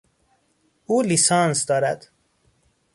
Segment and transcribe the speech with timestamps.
[0.85, 2.09] او لیسانس دارد.